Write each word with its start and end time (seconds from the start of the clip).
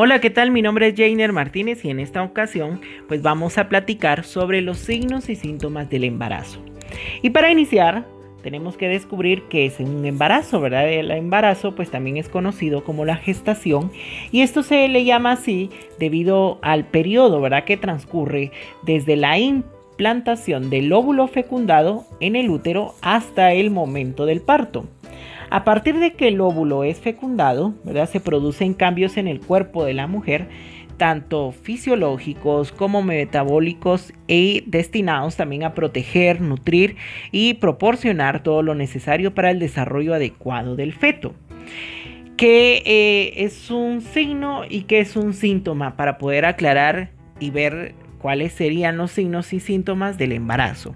Hola, 0.00 0.20
¿qué 0.20 0.30
tal? 0.30 0.52
Mi 0.52 0.62
nombre 0.62 0.86
es 0.86 0.94
Jainer 0.96 1.32
Martínez 1.32 1.84
y 1.84 1.90
en 1.90 1.98
esta 1.98 2.22
ocasión 2.22 2.80
pues 3.08 3.20
vamos 3.20 3.58
a 3.58 3.68
platicar 3.68 4.22
sobre 4.22 4.60
los 4.60 4.78
signos 4.78 5.28
y 5.28 5.34
síntomas 5.34 5.90
del 5.90 6.04
embarazo. 6.04 6.60
Y 7.20 7.30
para 7.30 7.50
iniciar 7.50 8.06
tenemos 8.44 8.76
que 8.76 8.86
descubrir 8.86 9.42
qué 9.50 9.66
es 9.66 9.80
un 9.80 10.04
embarazo, 10.06 10.60
¿verdad? 10.60 10.88
El 10.88 11.10
embarazo 11.10 11.74
pues 11.74 11.90
también 11.90 12.16
es 12.16 12.28
conocido 12.28 12.84
como 12.84 13.04
la 13.04 13.16
gestación 13.16 13.90
y 14.30 14.42
esto 14.42 14.62
se 14.62 14.86
le 14.86 15.04
llama 15.04 15.32
así 15.32 15.68
debido 15.98 16.60
al 16.62 16.84
periodo, 16.84 17.40
¿verdad? 17.40 17.64
Que 17.64 17.76
transcurre 17.76 18.52
desde 18.84 19.16
la 19.16 19.36
implantación 19.40 20.70
del 20.70 20.92
óvulo 20.92 21.26
fecundado 21.26 22.04
en 22.20 22.36
el 22.36 22.50
útero 22.50 22.94
hasta 23.02 23.52
el 23.52 23.72
momento 23.72 24.26
del 24.26 24.42
parto. 24.42 24.86
A 25.50 25.64
partir 25.64 25.98
de 25.98 26.12
que 26.12 26.28
el 26.28 26.40
óvulo 26.40 26.84
es 26.84 27.00
fecundado, 27.00 27.74
¿verdad? 27.84 28.08
se 28.08 28.20
producen 28.20 28.74
cambios 28.74 29.16
en 29.16 29.28
el 29.28 29.40
cuerpo 29.40 29.84
de 29.84 29.94
la 29.94 30.06
mujer, 30.06 30.48
tanto 30.98 31.52
fisiológicos 31.52 32.72
como 32.72 33.02
metabólicos 33.02 34.12
y 34.26 34.64
destinados 34.66 35.36
también 35.36 35.64
a 35.64 35.72
proteger, 35.72 36.40
nutrir 36.40 36.96
y 37.32 37.54
proporcionar 37.54 38.42
todo 38.42 38.62
lo 38.62 38.74
necesario 38.74 39.32
para 39.32 39.50
el 39.50 39.58
desarrollo 39.58 40.12
adecuado 40.12 40.76
del 40.76 40.92
feto. 40.92 41.34
¿Qué 42.36 42.82
eh, 42.84 43.44
es 43.44 43.70
un 43.70 44.00
signo 44.00 44.62
y 44.68 44.82
qué 44.82 45.00
es 45.00 45.16
un 45.16 45.32
síntoma? 45.32 45.96
Para 45.96 46.18
poder 46.18 46.44
aclarar 46.44 47.10
y 47.40 47.50
ver 47.50 47.94
cuáles 48.20 48.52
serían 48.52 48.96
los 48.96 49.12
signos 49.12 49.52
y 49.52 49.60
síntomas 49.60 50.18
del 50.18 50.32
embarazo. 50.32 50.94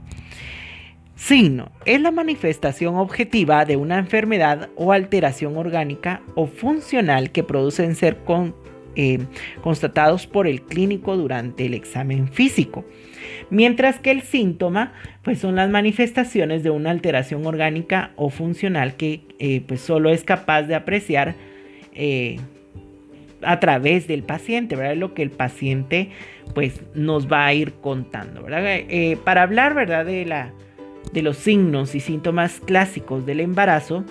Signo 1.15 1.71
es 1.85 2.01
la 2.01 2.11
manifestación 2.11 2.97
objetiva 2.97 3.65
de 3.65 3.77
una 3.77 3.99
enfermedad 3.99 4.71
o 4.77 4.93
alteración 4.93 5.57
orgánica 5.57 6.23
o 6.35 6.47
funcional 6.47 7.31
que 7.31 7.43
producen 7.43 7.95
ser 7.95 8.17
eh, 8.97 9.19
constatados 9.63 10.27
por 10.27 10.47
el 10.47 10.63
clínico 10.63 11.17
durante 11.17 11.67
el 11.67 11.75
examen 11.75 12.29
físico. 12.29 12.85
Mientras 13.51 13.99
que 13.99 14.11
el 14.11 14.23
síntoma 14.23 14.95
pues 15.23 15.39
son 15.39 15.57
las 15.57 15.69
manifestaciones 15.69 16.63
de 16.63 16.71
una 16.71 16.91
alteración 16.91 17.47
orgánica 17.47 18.13
o 18.17 18.31
funcional 18.31 18.97
que 18.97 19.21
eh, 19.39 19.63
pues 19.67 19.81
solo 19.81 20.11
es 20.11 20.25
capaz 20.25 20.63
de 20.63 20.75
apreciar 20.75 21.35
eh, 21.95 22.41
a 23.43 23.61
través 23.61 24.07
del 24.07 24.23
paciente, 24.23 24.77
¿verdad? 24.77 24.97
Lo 24.97 25.13
que 25.13 25.23
el 25.23 25.31
paciente 25.31 26.11
pues 26.55 26.81
nos 26.95 27.31
va 27.31 27.47
a 27.47 27.55
ir 27.55 27.75
contando, 27.75 28.43
¿verdad? 28.43 28.81
para 29.25 29.43
hablar, 29.43 29.75
¿verdad? 29.75 30.07
De 30.07 30.25
la 30.25 30.53
de 31.13 31.23
los 31.23 31.37
signos 31.37 31.95
y 31.95 32.01
síntomas 32.01 32.61
clásicos 32.61 33.27
del 33.27 33.41
embarazo, 33.41 34.05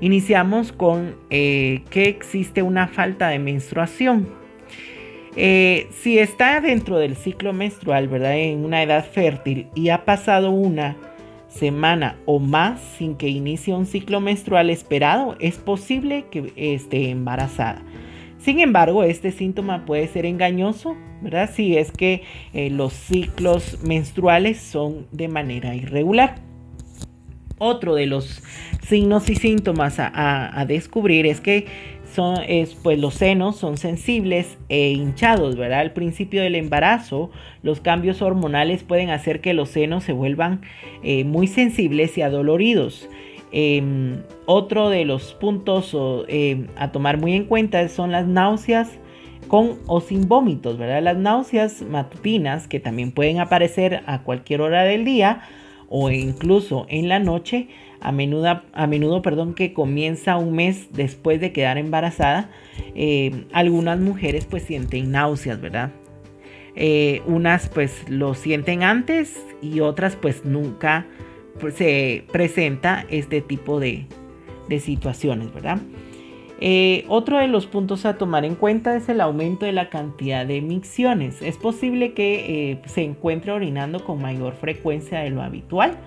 iniciamos 0.00 0.72
con 0.72 1.16
eh, 1.30 1.82
que 1.90 2.04
existe 2.04 2.62
una 2.62 2.88
falta 2.88 3.28
de 3.28 3.38
menstruación. 3.38 4.28
Eh, 5.34 5.88
si 5.90 6.18
está 6.18 6.60
dentro 6.60 6.98
del 6.98 7.16
ciclo 7.16 7.52
menstrual, 7.52 8.08
¿verdad? 8.08 8.36
En 8.36 8.64
una 8.64 8.82
edad 8.82 9.04
fértil 9.04 9.68
y 9.74 9.88
ha 9.88 10.04
pasado 10.04 10.50
una 10.50 10.96
semana 11.48 12.16
o 12.26 12.38
más 12.38 12.80
sin 12.98 13.16
que 13.16 13.28
inicie 13.28 13.74
un 13.74 13.86
ciclo 13.86 14.20
menstrual 14.20 14.70
esperado, 14.70 15.36
es 15.40 15.56
posible 15.56 16.26
que 16.30 16.52
esté 16.56 17.10
embarazada. 17.10 17.82
Sin 18.42 18.58
embargo, 18.58 19.04
este 19.04 19.30
síntoma 19.30 19.84
puede 19.84 20.08
ser 20.08 20.26
engañoso, 20.26 20.96
¿verdad? 21.20 21.48
Si 21.54 21.76
es 21.76 21.92
que 21.92 22.22
eh, 22.52 22.70
los 22.70 22.92
ciclos 22.92 23.78
menstruales 23.84 24.58
son 24.58 25.06
de 25.12 25.28
manera 25.28 25.76
irregular. 25.76 26.34
Otro 27.58 27.94
de 27.94 28.06
los 28.06 28.42
signos 28.84 29.30
y 29.30 29.36
síntomas 29.36 29.94
a, 29.98 30.64
descubrir 30.66 31.24
es 31.26 31.40
que 31.40 31.66
son, 32.12 32.38
pues 32.82 32.98
los 32.98 33.14
senos 33.14 33.56
son 33.56 33.76
sensibles 33.76 34.58
e 34.68 34.90
hinchados, 34.90 35.54
¿verdad? 35.54 35.78
Al 35.78 35.92
principio 35.92 36.42
del 36.42 36.56
embarazo, 36.56 37.30
los 37.62 37.80
cambios 37.80 38.22
hormonales 38.22 38.82
pueden 38.82 39.10
hacer 39.10 39.40
que 39.40 39.54
los 39.54 39.68
senos 39.68 40.02
se 40.02 40.12
vuelvan 40.12 40.62
eh, 41.04 41.22
muy 41.22 41.46
sensibles 41.46 42.18
y 42.18 42.22
adoloridos. 42.22 43.08
Em, 43.52 44.22
otro 44.46 44.88
de 44.88 45.04
los 45.04 45.34
puntos 45.34 45.94
em, 46.28 46.68
a 46.76 46.90
tomar 46.90 47.18
muy 47.18 47.34
en 47.34 47.44
cuenta 47.44 47.86
son 47.90 48.10
las 48.10 48.26
náuseas 48.26 48.90
con 49.46 49.78
o 49.86 50.00
sin 50.00 50.26
vómitos, 50.26 50.78
¿verdad? 50.78 51.02
Las 51.02 51.18
náuseas 51.18 51.82
matutinas 51.82 52.66
que 52.66 52.80
también 52.80 53.12
pueden 53.12 53.40
aparecer 53.40 54.02
a 54.06 54.22
cualquier 54.22 54.62
hora 54.62 54.84
del 54.84 55.04
día 55.04 55.42
o 55.90 56.10
incluso 56.10 56.86
en 56.88 57.10
la 57.10 57.18
noche, 57.18 57.68
a 58.00 58.10
menudo, 58.12 58.62
a 58.72 58.86
menudo 58.86 59.20
perdón, 59.20 59.52
que 59.52 59.74
comienza 59.74 60.38
un 60.38 60.54
mes 60.54 60.88
después 60.90 61.38
de 61.38 61.52
quedar 61.52 61.76
embarazada, 61.76 62.48
em, 62.94 63.44
algunas 63.52 64.00
mujeres 64.00 64.46
pues 64.46 64.62
sienten 64.62 65.10
náuseas, 65.10 65.60
¿verdad? 65.60 65.92
Eh, 66.74 67.20
unas 67.26 67.68
pues 67.68 68.08
lo 68.08 68.32
sienten 68.32 68.82
antes 68.82 69.38
y 69.60 69.80
otras 69.80 70.16
pues 70.16 70.46
nunca 70.46 71.06
pues, 71.60 71.74
se 71.74 72.24
presenta 72.32 73.06
este 73.08 73.40
tipo 73.40 73.80
de, 73.80 74.06
situaciones, 74.80 75.52
¿verdad? 75.52 75.78
Eh, 76.64 77.04
otro 77.08 77.38
de 77.38 77.48
los 77.48 77.66
puntos 77.66 78.06
a 78.06 78.16
tomar 78.16 78.46
en 78.46 78.54
cuenta 78.54 78.96
es 78.96 79.08
el 79.10 79.20
aumento 79.20 79.66
de 79.66 79.72
la 79.72 79.90
cantidad 79.90 80.46
de 80.46 80.62
micciones. 80.62 81.42
Es 81.42 81.58
posible 81.58 82.14
que 82.14 82.70
eh, 82.70 82.82
se 82.86 83.02
encuentre 83.02 83.52
orinando 83.52 84.02
con 84.04 84.22
mayor 84.22 84.54
frecuencia 84.54 85.18
de 85.18 85.30
lo 85.30 85.42
habitual. 85.42 85.98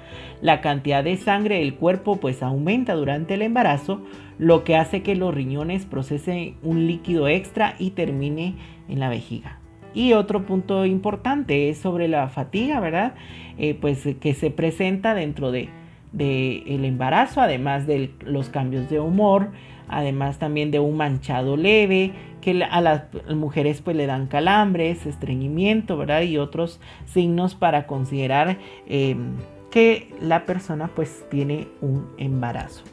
La 0.42 0.62
cantidad 0.62 1.04
de 1.04 1.18
sangre 1.18 1.60
del 1.60 1.76
cuerpo 1.76 2.18
pues 2.18 2.42
aumenta 2.42 2.96
durante 2.96 3.36
el 3.36 3.44
embarazo, 3.44 4.02
lo 4.40 4.64
que 4.64 4.78
hace 4.78 5.04
que 5.04 5.16
los 5.16 5.36
riñones 5.36 5.86
procesen 5.86 6.56
un 6.64 6.88
líquido 6.88 7.28
extra 7.28 7.76
y 7.78 7.92
termine 7.92 8.56
en 8.88 9.00
la 9.00 9.10
vejiga. 9.10 9.60
Y 9.96 10.14
otro 10.14 10.46
punto 10.46 10.86
importante 10.86 11.70
es 11.70 11.78
sobre 11.78 12.08
la 12.08 12.28
fatiga, 12.28 12.80
¿verdad? 12.82 13.16
Eh, 13.58 13.74
pues 13.80 14.08
que 14.20 14.34
se 14.34 14.52
presenta 14.52 15.16
dentro 15.16 15.52
de, 15.52 15.70
el 16.18 16.86
embarazo, 16.86 17.42
además 17.42 17.88
de 17.88 18.12
los 18.26 18.50
cambios 18.50 18.90
de 18.90 19.00
humor, 19.00 19.50
además 19.88 20.38
también 20.38 20.70
de 20.70 20.80
un 20.80 20.98
manchado 20.98 21.56
leve, 21.56 22.12
que 22.42 22.64
a 22.64 22.82
las 22.82 23.04
mujeres 23.34 23.82
pues 23.82 23.96
le 23.96 24.06
dan 24.06 24.28
calambres, 24.28 25.06
estreñimiento, 25.06 25.98
¿verdad? 25.98 26.22
Y 26.22 26.38
otros 26.38 26.80
signos 27.06 27.56
para 27.56 27.88
considerar 27.88 28.58
em, 28.88 29.38
que 29.72 30.14
la 30.22 30.46
persona 30.46 30.90
pues 30.94 31.26
tiene 31.30 31.68
un 31.82 32.08
embarazo. 32.18 32.84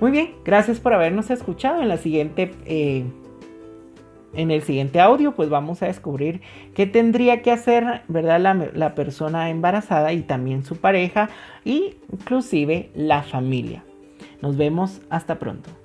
Muy 0.00 0.10
bien, 0.10 0.32
gracias 0.44 0.80
por 0.80 0.92
habernos 0.92 1.30
escuchado. 1.30 1.80
En 1.80 1.88
la 1.88 1.96
siguiente 1.96 2.50
eh, 2.66 3.04
en 4.34 4.50
el 4.50 4.62
siguiente 4.62 5.00
audio 5.00 5.32
pues 5.32 5.48
vamos 5.48 5.82
a 5.82 5.86
descubrir 5.86 6.40
qué 6.74 6.86
tendría 6.86 7.42
que 7.42 7.50
hacer, 7.50 8.02
¿verdad? 8.08 8.70
La, 8.74 8.94
persona 8.94 9.50
embarazada 9.50 10.12
y 10.12 10.22
también 10.22 10.64
su 10.64 10.76
pareja 10.76 11.30
inclusive 11.64 12.90
la 12.94 13.22
familia. 13.22 13.84
Nos 14.40 14.56
vemos 14.56 15.00
hasta 15.10 15.38
pronto. 15.38 15.81